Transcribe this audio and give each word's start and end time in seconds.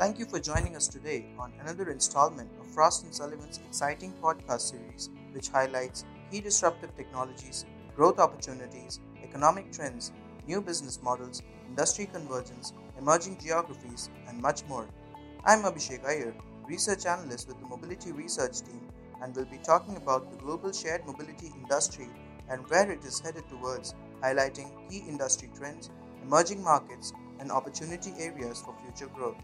Thank 0.00 0.18
you 0.18 0.24
for 0.24 0.40
joining 0.40 0.76
us 0.76 0.88
today 0.88 1.26
on 1.38 1.52
another 1.60 1.90
installment 1.90 2.48
of 2.58 2.66
Frost 2.68 3.04
Sullivan's 3.12 3.60
exciting 3.68 4.14
podcast 4.22 4.62
series, 4.62 5.10
which 5.32 5.50
highlights 5.50 6.06
key 6.30 6.40
disruptive 6.40 6.96
technologies, 6.96 7.66
growth 7.94 8.18
opportunities, 8.18 8.98
economic 9.22 9.70
trends, 9.70 10.12
new 10.46 10.62
business 10.62 11.02
models, 11.02 11.42
industry 11.68 12.08
convergence, 12.10 12.72
emerging 12.98 13.36
geographies, 13.44 14.08
and 14.26 14.40
much 14.40 14.64
more. 14.70 14.88
I'm 15.44 15.64
Abhishek 15.64 16.02
Iyer, 16.06 16.34
research 16.66 17.04
analyst 17.04 17.46
with 17.46 17.60
the 17.60 17.66
Mobility 17.66 18.10
Research 18.10 18.62
Team, 18.62 18.80
and 19.20 19.36
we'll 19.36 19.44
be 19.44 19.58
talking 19.58 19.98
about 19.98 20.30
the 20.30 20.38
global 20.38 20.72
shared 20.72 21.04
mobility 21.04 21.52
industry 21.54 22.08
and 22.48 22.66
where 22.70 22.90
it 22.90 23.04
is 23.04 23.20
headed 23.20 23.46
towards, 23.50 23.94
highlighting 24.22 24.70
key 24.88 25.04
industry 25.06 25.50
trends, 25.54 25.90
emerging 26.22 26.62
markets, 26.62 27.12
and 27.38 27.52
opportunity 27.52 28.14
areas 28.18 28.62
for 28.62 28.74
future 28.82 29.12
growth. 29.14 29.36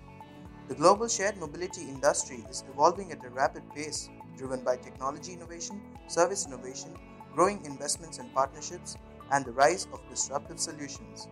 The 0.68 0.74
global 0.74 1.06
shared 1.06 1.36
mobility 1.36 1.82
industry 1.82 2.44
is 2.50 2.64
evolving 2.68 3.12
at 3.12 3.24
a 3.24 3.30
rapid 3.30 3.62
pace, 3.72 4.08
driven 4.36 4.64
by 4.64 4.76
technology 4.76 5.32
innovation, 5.32 5.80
service 6.08 6.44
innovation, 6.44 6.92
growing 7.32 7.64
investments 7.64 8.18
and 8.18 8.34
partnerships, 8.34 8.96
and 9.30 9.44
the 9.44 9.52
rise 9.52 9.86
of 9.92 10.00
disruptive 10.10 10.58
solutions. 10.58 11.28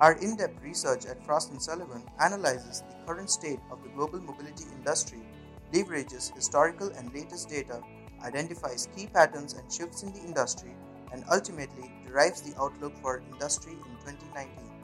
Our 0.00 0.12
in 0.12 0.36
depth 0.36 0.62
research 0.62 1.06
at 1.06 1.24
Frost 1.26 1.50
& 1.54 1.58
Sullivan 1.60 2.04
analyzes 2.20 2.84
the 2.88 3.04
current 3.04 3.30
state 3.30 3.58
of 3.72 3.82
the 3.82 3.88
global 3.88 4.20
mobility 4.20 4.64
industry, 4.76 5.26
leverages 5.72 6.32
historical 6.32 6.90
and 6.90 7.12
latest 7.12 7.48
data, 7.48 7.82
identifies 8.22 8.88
key 8.94 9.08
patterns 9.08 9.54
and 9.54 9.72
shifts 9.72 10.04
in 10.04 10.12
the 10.12 10.20
industry, 10.20 10.72
and 11.12 11.24
ultimately 11.32 11.90
derives 12.06 12.42
the 12.42 12.56
outlook 12.60 12.94
for 13.02 13.24
industry 13.32 13.72
in 13.72 13.96
2019. 14.06 14.77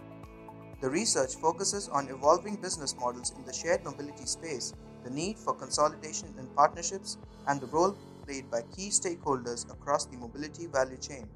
The 0.85 0.91
research 0.91 1.37
focuses 1.37 1.89
on 1.89 2.11
evolving 2.11 2.57
business 2.57 2.95
models 2.95 3.33
in 3.39 3.47
the 3.47 3.55
shared 3.55 3.83
mobility 3.85 4.27
space, 4.27 4.75
the 5.03 5.09
need 5.09 5.39
for 5.39 5.55
consolidation 5.55 6.35
and 6.37 6.55
partnerships, 6.55 7.17
and 7.47 7.59
the 7.59 7.69
role 7.69 7.97
played 8.27 8.51
by 8.51 8.61
key 8.77 8.91
stakeholders 8.91 9.65
across 9.73 10.05
the 10.05 10.19
mobility 10.19 10.67
value 10.67 10.99
chain. 10.99 11.27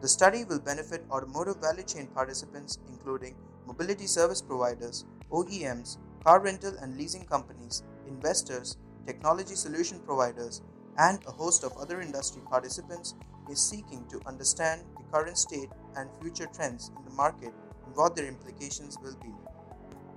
The 0.00 0.08
study 0.08 0.42
will 0.42 0.58
benefit 0.58 1.06
automotive 1.12 1.58
value 1.58 1.84
chain 1.84 2.08
participants, 2.08 2.80
including 2.88 3.36
mobility 3.68 4.08
service 4.08 4.42
providers, 4.42 5.04
OEMs, 5.30 5.98
car 6.24 6.40
rental 6.40 6.74
and 6.82 6.96
leasing 6.96 7.24
companies, 7.24 7.84
investors, 8.08 8.78
technology 9.06 9.54
solution 9.54 10.00
providers, 10.00 10.60
and 10.98 11.20
a 11.28 11.30
host 11.30 11.62
of 11.62 11.76
other 11.76 12.00
industry 12.00 12.42
participants 12.50 13.14
is 13.48 13.60
seeking 13.60 14.04
to 14.08 14.20
understand 14.26 14.82
the 14.96 15.04
current 15.16 15.38
state 15.38 15.70
and 15.94 16.10
future 16.20 16.48
trends 16.52 16.90
in 16.98 17.04
the 17.04 17.12
market 17.12 17.52
what 17.94 18.16
their 18.16 18.26
implications 18.26 18.98
will 19.02 19.16
be. 19.22 19.32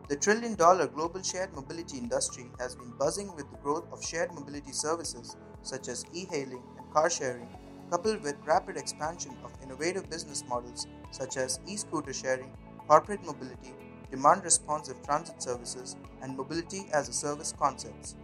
The 0.08 0.16
trillion 0.16 0.56
dollar 0.56 0.88
global 0.88 1.24
shared 1.24 1.54
mobility 1.54 1.98
industry 1.98 2.52
has 2.60 2.76
been 2.76 2.92
buzzing 2.92 3.36
with 3.36 3.50
the 3.50 3.58
growth 3.58 3.92
of 3.92 4.04
shared 4.04 4.34
mobility 4.34 4.72
services 4.72 5.36
such 5.64 5.88
as 5.88 6.06
e 6.14 6.26
hailing 6.30 6.64
and 6.78 6.94
car 6.94 7.10
sharing, 7.10 7.50
coupled 7.90 8.22
with 8.22 8.46
rapid 8.46 8.78
expansion 8.78 9.36
of 9.44 9.52
innovative 9.64 10.10
business 10.10 10.44
models 10.48 10.86
such 11.12 11.38
as 11.38 11.60
e 11.66 11.76
scooter 11.76 12.14
sharing, 12.14 12.52
corporate 12.88 13.26
mobility, 13.26 13.74
demand 14.12 14.44
responsive 14.44 15.02
transit 15.04 15.42
services, 15.42 15.96
and 16.22 16.38
mobility 16.38 16.86
as 16.94 17.10
a 17.10 17.14
service 17.14 17.52
concepts. 17.58 18.16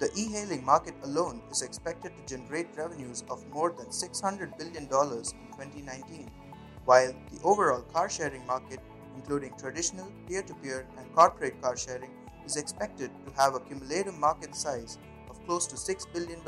The 0.00 0.10
e 0.16 0.32
hailing 0.32 0.64
market 0.64 0.94
alone 1.02 1.42
is 1.50 1.60
expected 1.62 2.12
to 2.16 2.36
generate 2.36 2.76
revenues 2.76 3.24
of 3.28 3.46
more 3.48 3.70
than 3.70 3.86
$600 3.88 4.56
billion 4.56 4.84
in 4.84 4.88
2019 4.88 6.30
while 6.88 7.12
the 7.30 7.38
overall 7.44 7.82
car 7.92 8.08
sharing 8.08 8.46
market, 8.46 8.80
including 9.14 9.52
traditional, 9.58 10.10
peer 10.26 10.40
to 10.40 10.54
peer, 10.54 10.86
and 10.96 11.14
corporate 11.14 11.60
car 11.60 11.76
sharing, 11.76 12.10
is 12.46 12.56
expected 12.56 13.10
to 13.26 13.32
have 13.34 13.54
a 13.54 13.60
cumulative 13.60 14.14
market 14.14 14.56
size 14.56 14.96
of 15.28 15.44
close 15.44 15.66
to 15.66 15.76
$6 15.76 16.06
billion. 16.14 16.40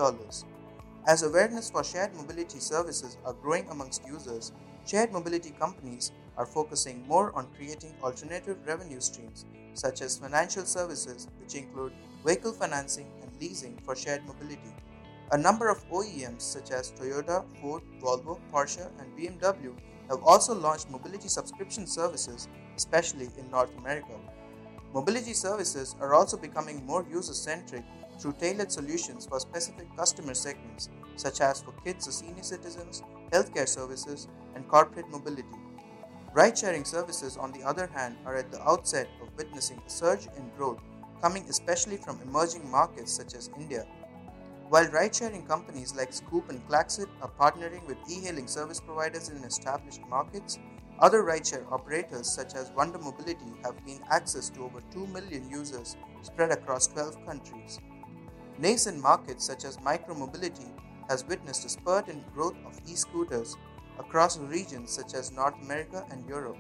As 1.07 1.25
awareness 1.25 1.69
for 1.69 1.85
shared 1.85 2.15
mobility 2.17 2.59
services 2.59 3.19
are 3.27 3.35
growing 3.35 3.69
amongst 3.69 4.07
users, 4.07 4.53
shared 4.87 5.13
mobility 5.13 5.51
companies 5.51 6.11
are 6.39 6.47
focusing 6.47 7.07
more 7.07 7.37
on 7.37 7.53
creating 7.55 7.95
alternative 8.03 8.57
revenue 8.67 9.01
streams, 9.01 9.45
such 9.75 10.01
as 10.01 10.17
financial 10.17 10.65
services, 10.65 11.29
which 11.39 11.55
include 11.55 11.93
vehicle 12.25 12.53
financing 12.53 13.13
and 13.21 13.31
leasing 13.43 13.77
for 13.85 13.95
shared 13.95 14.25
mobility. 14.27 14.73
A 15.33 15.37
number 15.37 15.69
of 15.69 15.87
OEMs 15.91 16.41
such 16.41 16.71
as 16.71 16.93
Toyota, 16.93 17.45
Ford, 17.61 17.83
Volvo, 18.01 18.41
Porsche, 18.51 18.89
and 18.99 19.15
BMW 19.19 19.75
have 20.11 20.23
also 20.25 20.55
launched 20.55 20.91
mobility 20.91 21.29
subscription 21.29 21.87
services, 21.87 22.49
especially 22.77 23.29
in 23.39 23.51
North 23.51 23.71
America. 23.79 24.19
Mobility 24.93 25.33
services 25.33 25.95
are 26.01 26.15
also 26.15 26.37
becoming 26.37 26.85
more 26.85 27.07
user 27.09 27.33
centric 27.33 27.85
through 28.19 28.35
tailored 28.41 28.73
solutions 28.73 29.25
for 29.25 29.39
specific 29.39 29.87
customer 29.97 30.35
segments, 30.35 30.91
such 31.15 31.41
as 31.41 31.63
for 31.63 31.73
kids 31.85 32.09
or 32.09 32.13
senior 32.13 32.43
citizens, 32.43 33.03
healthcare 33.33 33.69
services, 33.69 34.27
and 34.57 34.69
corporate 34.69 35.09
mobility. 35.11 35.47
Ride 36.35 36.59
sharing 36.59 36.85
services, 36.85 37.37
on 37.37 37.53
the 37.53 37.63
other 37.63 37.87
hand, 37.87 38.17
are 38.27 38.35
at 38.35 38.51
the 38.51 38.63
outset 38.69 39.09
of 39.23 39.37
witnessing 39.37 39.81
a 39.87 39.91
surge 39.91 40.27
in 40.37 40.51
growth, 40.57 40.81
coming 41.23 41.45
especially 41.49 41.97
from 41.97 42.21
emerging 42.23 42.69
markets 42.69 43.13
such 43.13 43.35
as 43.35 43.51
India. 43.57 43.87
While 44.71 44.87
ride 44.93 45.17
sharing 45.17 45.47
companies 45.47 45.97
like 45.97 46.13
Scoop 46.13 46.49
and 46.49 46.65
Klaxit 46.69 47.09
are 47.23 47.33
partnering 47.41 47.85
with 47.89 47.99
e 48.09 48.21
hailing 48.21 48.47
service 48.47 48.79
providers 48.79 49.29
in 49.29 49.39
established 49.39 50.01
markets, 50.09 50.61
other 51.01 51.25
rideshare 51.25 51.67
operators 51.73 52.33
such 52.33 52.55
as 52.55 52.71
Wunder 52.77 53.01
Mobility 53.01 53.51
have 53.65 53.85
gained 53.85 54.05
access 54.13 54.49
to 54.51 54.63
over 54.63 54.81
2 54.93 55.09
million 55.09 55.51
users 55.51 55.97
spread 56.23 56.53
across 56.53 56.87
12 56.87 57.27
countries. 57.27 57.81
Nascent 58.59 59.03
markets 59.03 59.45
such 59.45 59.65
as 59.65 59.77
micromobility 59.79 60.71
has 61.09 61.27
witnessed 61.27 61.65
a 61.65 61.69
spurt 61.69 62.07
in 62.07 62.23
growth 62.33 62.55
of 62.65 62.79
e-scooters 62.87 63.57
across 63.99 64.39
regions 64.39 64.93
such 64.93 65.15
as 65.15 65.33
North 65.33 65.61
America 65.65 66.07
and 66.13 66.25
Europe. 66.29 66.59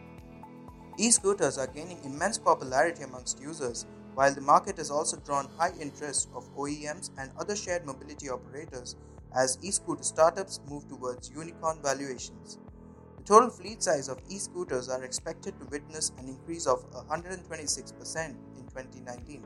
E-scooters 0.99 1.59
are 1.59 1.69
gaining 1.69 2.03
immense 2.03 2.39
popularity 2.39 3.05
amongst 3.05 3.41
users 3.41 3.87
while 4.15 4.35
the 4.35 4.41
market 4.41 4.77
has 4.77 4.91
also 4.91 5.17
drawn 5.19 5.49
high 5.57 5.73
interest 5.81 6.29
of 6.35 6.55
OEMs 6.57 7.11
and 7.19 7.31
other 7.39 7.57
shared 7.57 7.87
mobility 7.87 8.29
operators 8.29 8.97
as 9.35 9.59
e-scooter 9.63 10.03
startups 10.03 10.61
move 10.69 10.89
towards 10.89 11.31
unicorn 11.31 11.79
valuations. 11.83 12.59
The 13.19 13.25
total 13.25 13.51
fleet 13.51 13.83
size 13.83 14.09
of 14.09 14.21
e-scooters 14.29 14.89
are 14.89 15.05
expected 15.05 15.59
to 15.61 15.67
witness 15.67 16.13
an 16.19 16.29
increase 16.29 16.67
of 16.67 16.91
126% 16.91 18.29
in 18.57 18.67
2019. 18.69 19.45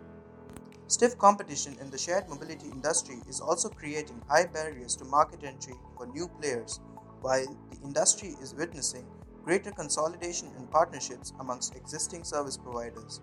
Stiff 0.86 1.16
competition 1.18 1.76
in 1.80 1.90
the 1.90 1.98
shared 1.98 2.28
mobility 2.28 2.68
industry 2.70 3.16
is 3.28 3.40
also 3.40 3.68
creating 3.68 4.22
high 4.28 4.46
barriers 4.46 4.94
to 4.96 5.04
market 5.04 5.42
entry 5.42 5.74
for 5.96 6.06
new 6.06 6.28
players, 6.40 6.80
while 7.20 7.46
the 7.70 7.78
industry 7.82 8.36
is 8.40 8.54
witnessing 8.54 9.06
greater 9.44 9.70
consolidation 9.70 10.50
and 10.56 10.70
partnerships 10.70 11.32
amongst 11.40 11.74
existing 11.74 12.24
service 12.24 12.56
providers. 12.56 13.20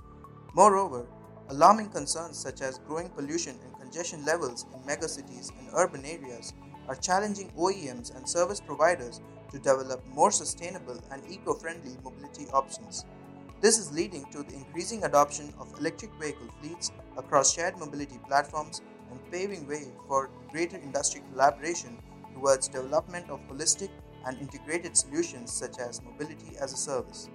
Moreover, 0.53 1.07
Alarming 1.51 1.89
concerns 1.89 2.37
such 2.37 2.61
as 2.61 2.79
growing 2.87 3.09
pollution 3.09 3.59
and 3.65 3.77
congestion 3.77 4.23
levels 4.23 4.65
in 4.73 4.79
megacities 4.83 5.51
and 5.59 5.67
urban 5.75 6.05
areas 6.05 6.53
are 6.87 6.95
challenging 6.95 7.51
OEMs 7.57 8.15
and 8.15 8.27
service 8.27 8.61
providers 8.61 9.19
to 9.51 9.59
develop 9.59 10.01
more 10.07 10.31
sustainable 10.31 10.97
and 11.11 11.21
eco 11.29 11.53
friendly 11.53 11.97
mobility 12.05 12.45
options. 12.53 13.03
This 13.59 13.77
is 13.77 13.91
leading 13.91 14.23
to 14.31 14.43
the 14.43 14.53
increasing 14.53 15.03
adoption 15.03 15.53
of 15.59 15.77
electric 15.77 16.13
vehicle 16.13 16.47
fleets 16.61 16.89
across 17.17 17.53
shared 17.53 17.77
mobility 17.77 18.17
platforms 18.29 18.81
and 19.09 19.19
paving 19.29 19.67
way 19.67 19.91
for 20.07 20.29
greater 20.51 20.77
industry 20.77 21.21
collaboration 21.33 21.97
towards 22.33 22.69
development 22.69 23.29
of 23.29 23.41
holistic 23.49 23.89
and 24.25 24.39
integrated 24.39 24.95
solutions 24.95 25.51
such 25.51 25.79
as 25.79 26.01
mobility 26.01 26.55
as 26.61 26.71
a 26.71 26.77
service. 26.77 27.27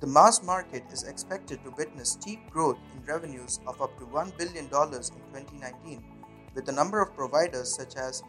The 0.00 0.06
MaaS 0.06 0.42
market 0.42 0.84
is 0.90 1.02
expected 1.02 1.62
to 1.62 1.72
witness 1.72 2.12
steep 2.12 2.48
growth 2.48 2.78
in 2.96 3.04
revenues 3.04 3.60
of 3.66 3.82
up 3.82 3.98
to 3.98 4.06
$1 4.06 4.38
billion 4.38 4.64
in 4.64 4.70
2019, 4.70 6.02
with 6.54 6.66
a 6.70 6.72
number 6.72 7.02
of 7.02 7.14
providers 7.14 7.70
such 7.70 7.96
as 7.96 8.22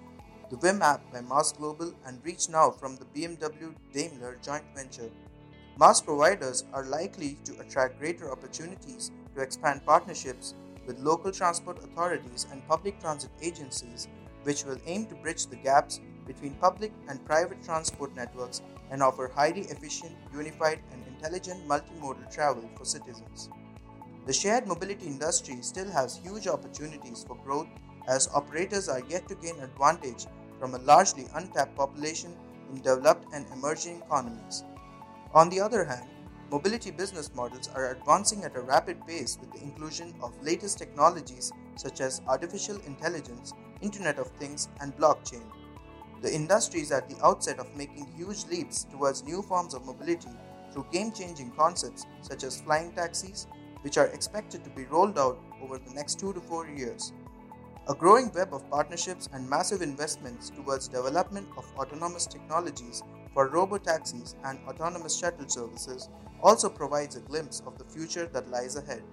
the 0.49 0.57
Whim 0.57 0.81
app 0.81 1.01
by 1.13 1.21
MaaS 1.21 1.53
Global 1.53 1.93
and 2.05 2.21
ReachNow 2.25 2.77
from 2.77 2.97
the 2.97 3.05
BMW 3.05 3.73
Daimler 3.93 4.37
joint 4.43 4.65
venture. 4.75 5.09
MaaS 5.79 6.01
providers 6.01 6.65
are 6.73 6.83
likely 6.83 7.37
to 7.45 7.57
attract 7.61 7.99
greater 7.99 8.29
opportunities 8.29 9.09
to 9.33 9.41
expand 9.41 9.85
partnerships 9.85 10.55
with 10.85 10.99
local 10.99 11.31
transport 11.31 11.81
authorities 11.85 12.47
and 12.51 12.67
public 12.67 12.99
transit 12.99 13.31
agencies, 13.41 14.09
which 14.43 14.65
will 14.65 14.77
aim 14.87 15.05
to 15.05 15.15
bridge 15.15 15.45
the 15.45 15.55
gaps 15.55 16.01
between 16.27 16.53
public 16.55 16.91
and 17.07 17.25
private 17.25 17.63
transport 17.63 18.13
networks 18.13 18.61
and 18.89 19.01
offer 19.01 19.31
highly 19.33 19.61
efficient, 19.61 20.11
unified, 20.33 20.81
and 20.91 21.00
intelligent 21.21 21.67
multimodal 21.67 22.33
travel 22.33 22.67
for 22.75 22.85
citizens. 22.85 23.49
The 24.25 24.33
shared 24.33 24.67
mobility 24.67 25.05
industry 25.05 25.57
still 25.61 25.89
has 25.91 26.17
huge 26.17 26.47
opportunities 26.47 27.23
for 27.27 27.35
growth 27.43 27.67
as 28.07 28.29
operators 28.33 28.89
are 28.89 29.03
yet 29.07 29.27
to 29.27 29.35
gain 29.35 29.59
advantage 29.59 30.25
from 30.59 30.73
a 30.73 30.79
largely 30.79 31.27
untapped 31.35 31.75
population 31.75 32.35
in 32.71 32.81
developed 32.81 33.25
and 33.33 33.45
emerging 33.53 34.01
economies. 34.01 34.63
On 35.33 35.49
the 35.49 35.59
other 35.59 35.83
hand, 35.83 36.07
mobility 36.49 36.89
business 36.89 37.33
models 37.35 37.69
are 37.75 37.91
advancing 37.91 38.43
at 38.43 38.55
a 38.55 38.61
rapid 38.61 39.05
pace 39.05 39.37
with 39.39 39.51
the 39.51 39.61
inclusion 39.61 40.13
of 40.21 40.43
latest 40.43 40.79
technologies 40.79 41.51
such 41.75 42.01
as 42.01 42.21
artificial 42.27 42.77
intelligence, 42.87 43.53
Internet 43.81 44.17
of 44.17 44.27
Things, 44.39 44.69
and 44.81 44.95
blockchain. 44.97 45.43
The 46.21 46.33
industry 46.33 46.81
is 46.81 46.91
at 46.91 47.09
the 47.09 47.23
outset 47.23 47.59
of 47.59 47.75
making 47.75 48.07
huge 48.15 48.45
leaps 48.45 48.85
towards 48.91 49.23
new 49.23 49.41
forms 49.41 49.73
of 49.73 49.85
mobility 49.85 50.29
through 50.71 50.87
game 50.91 51.11
changing 51.11 51.51
concepts 51.51 52.05
such 52.21 52.43
as 52.43 52.61
flying 52.61 52.91
taxis, 52.93 53.47
which 53.81 53.97
are 53.97 54.07
expected 54.07 54.63
to 54.63 54.69
be 54.69 54.85
rolled 54.85 55.17
out 55.17 55.39
over 55.61 55.77
the 55.77 55.93
next 55.93 56.19
two 56.19 56.33
to 56.33 56.39
four 56.39 56.67
years. 56.67 57.13
A 57.87 57.95
growing 57.95 58.31
web 58.33 58.53
of 58.53 58.69
partnerships 58.69 59.27
and 59.33 59.49
massive 59.49 59.81
investments 59.81 60.49
towards 60.49 60.87
development 60.87 61.47
of 61.57 61.65
autonomous 61.77 62.27
technologies 62.27 63.03
for 63.33 63.47
robo-taxis 63.49 64.35
and 64.45 64.59
autonomous 64.67 65.17
shuttle 65.17 65.49
services 65.49 66.09
also 66.43 66.69
provides 66.69 67.15
a 67.15 67.21
glimpse 67.21 67.61
of 67.65 67.77
the 67.77 67.85
future 67.85 68.27
that 68.27 68.49
lies 68.49 68.75
ahead. 68.75 69.03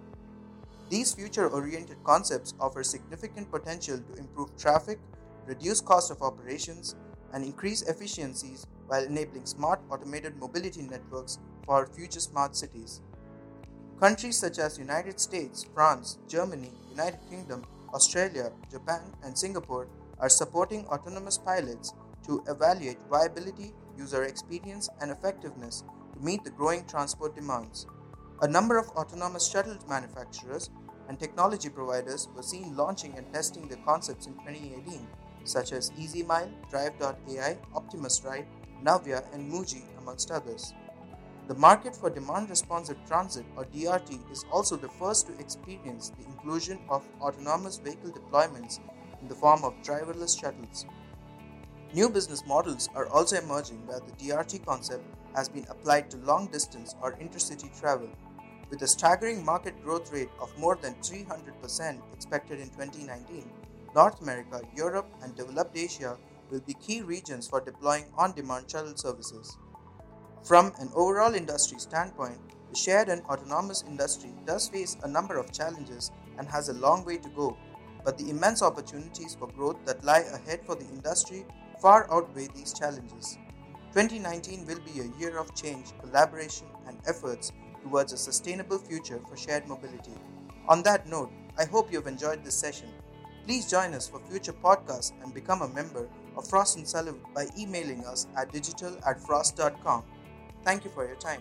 These 0.91 1.15
future-oriented 1.15 2.03
concepts 2.05 2.55
offer 2.61 2.83
significant 2.83 3.51
potential 3.51 3.99
to 3.99 4.19
improve 4.19 4.57
traffic, 4.57 4.99
reduce 5.47 5.81
cost 5.81 6.11
of 6.11 6.23
operations, 6.23 6.95
and 7.33 7.45
increase 7.45 7.83
efficiencies 7.83 8.67
while 8.87 9.05
enabling 9.05 9.47
smart 9.47 9.81
automated 9.91 10.37
mobility 10.39 10.83
networks 10.83 11.39
for 11.65 11.87
future 11.87 12.21
smart 12.21 12.57
cities. 12.57 13.01
Countries 14.01 14.37
such 14.37 14.59
as 14.59 14.79
United 14.79 15.19
States, 15.19 15.67
France, 15.75 16.19
Germany, 16.29 16.71
United 16.91 17.21
Kingdom, 17.29 17.65
Australia, 17.93 18.53
Japan, 18.71 19.03
and 19.25 19.37
Singapore 19.37 19.89
are 20.21 20.29
supporting 20.29 20.87
autonomous 20.87 21.39
pilots 21.39 21.95
to 22.27 22.43
evaluate 22.49 22.99
viability, 23.11 23.73
user 23.97 24.25
experience, 24.25 24.89
and 25.01 25.11
effectiveness 25.11 25.85
to 26.15 26.21
meet 26.21 26.45
the 26.45 26.51
growing 26.51 26.85
transport 26.87 27.35
demands. 27.35 27.87
A 28.43 28.49
number 28.49 28.79
of 28.79 28.89
autonomous 28.91 29.49
shuttle 29.51 29.77
manufacturers 29.89 30.71
and 31.09 31.19
technology 31.19 31.69
providers 31.69 32.29
were 32.37 32.43
seen 32.43 32.77
launching 32.77 33.17
and 33.17 33.33
testing 33.33 33.67
their 33.67 33.79
concepts 33.79 34.27
in 34.27 34.35
2018, 34.35 35.07
such 35.45 35.73
as 35.73 35.91
EasyMile, 35.93 36.51
Drive.ai, 36.71 37.59
Optimus 37.75 38.23
Ride, 38.25 38.47
Navya, 38.85 39.25
and 39.33 39.51
Muji, 39.51 39.83
amongst 39.99 40.31
others. 40.31 40.75
The 41.49 41.55
market 41.55 41.97
for 41.97 42.11
demand 42.11 42.51
responsive 42.51 42.99
transit 43.07 43.47
or 43.57 43.65
DRT 43.65 44.31
is 44.31 44.45
also 44.53 44.77
the 44.77 44.91
first 44.91 45.27
to 45.27 45.39
experience 45.39 46.11
the 46.11 46.27
inclusion 46.27 46.79
of 46.91 47.09
autonomous 47.23 47.79
vehicle 47.79 48.11
deployments 48.11 48.81
in 49.23 49.29
the 49.29 49.35
form 49.35 49.65
of 49.65 49.73
driverless 49.83 50.39
shuttles. 50.39 50.85
New 51.95 52.11
business 52.11 52.45
models 52.47 52.91
are 52.95 53.07
also 53.07 53.37
emerging 53.37 53.87
where 53.87 54.01
the 54.01 54.13
DRT 54.13 54.67
concept 54.67 55.03
has 55.35 55.49
been 55.49 55.67
applied 55.71 56.11
to 56.11 56.19
long 56.19 56.49
distance 56.49 56.95
or 57.01 57.15
intercity 57.15 57.71
travel. 57.81 58.11
With 58.69 58.83
a 58.83 58.87
staggering 58.87 59.43
market 59.43 59.83
growth 59.83 60.13
rate 60.13 60.29
of 60.39 60.57
more 60.59 60.77
than 60.77 60.95
300% 60.97 61.99
expected 62.13 62.61
in 62.61 62.69
2019, 62.69 63.51
North 63.99 64.21
America, 64.23 64.61
Europe, 64.77 65.11
and 65.25 65.35
developed 65.35 65.77
Asia 65.77 66.17
will 66.53 66.61
be 66.61 66.75
key 66.75 67.03
regions 67.03 67.49
for 67.49 67.61
deploying 67.61 68.05
on 68.17 68.33
demand 68.33 68.71
shuttle 68.71 68.97
services. 68.97 69.59
From 70.45 70.73
an 70.79 70.93
overall 70.95 71.35
industry 71.35 71.81
standpoint, 71.81 72.39
the 72.71 72.79
shared 72.79 73.09
and 73.09 73.23
autonomous 73.23 73.83
industry 73.89 74.31
does 74.47 74.69
face 74.69 74.97
a 75.03 75.09
number 75.09 75.37
of 75.37 75.53
challenges 75.53 76.13
and 76.39 76.47
has 76.47 76.69
a 76.69 76.75
long 76.75 77.05
way 77.05 77.19
to 77.19 77.29
go, 77.31 77.57
but 78.05 78.17
the 78.17 78.31
immense 78.31 78.63
opportunities 78.63 79.35
for 79.35 79.49
growth 79.49 79.85
that 79.85 80.05
lie 80.05 80.27
ahead 80.33 80.61
for 80.65 80.77
the 80.77 80.87
industry 80.87 81.45
far 81.83 82.07
outweigh 82.13 82.47
these 82.55 82.73
challenges. 82.73 83.37
2019 83.95 84.65
will 84.65 84.81
be 84.93 85.01
a 85.01 85.19
year 85.19 85.37
of 85.37 85.57
change, 85.57 85.87
collaboration, 86.01 86.69
and 86.87 87.01
efforts 87.09 87.51
towards 87.83 88.13
a 88.13 88.17
sustainable 88.17 88.79
future 88.79 89.21
for 89.29 89.37
shared 89.37 89.67
mobility. 89.67 90.15
On 90.69 90.85
that 90.85 91.09
note, 91.09 91.33
I 91.59 91.65
hope 91.65 91.93
you've 91.93 92.07
enjoyed 92.07 92.45
this 92.45 92.55
session. 92.55 92.91
Please 93.49 93.67
join 93.67 93.95
us 93.95 94.07
for 94.07 94.21
future 94.29 94.53
podcasts 94.53 95.13
and 95.23 95.33
become 95.33 95.63
a 95.63 95.69
member 95.69 96.07
of 96.37 96.47
Frost 96.47 96.87
& 96.87 96.87
Sullivan 96.87 97.23
by 97.35 97.47
emailing 97.59 98.05
us 98.05 98.27
at 98.37 98.53
digital 98.53 98.95
at 99.07 99.19
frost.com. 99.23 100.05
Thank 100.65 100.85
you 100.85 100.91
for 100.91 101.07
your 101.07 101.17
time. 101.17 101.41